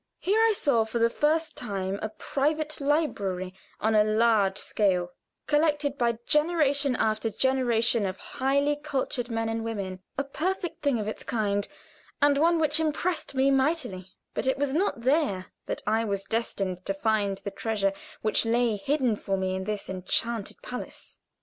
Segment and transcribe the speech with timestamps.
[0.17, 5.11] Here I saw for the first time a private library on a large scale,
[5.45, 11.07] collected by generation after generation of highly cultured men and women a perfect thing of
[11.07, 11.67] its kind,
[12.19, 16.83] and one which impressed me mightily; but it was not there that I was destined
[16.87, 17.93] to find the treasure
[18.23, 21.19] which lay hidden for me in this enchanted palace.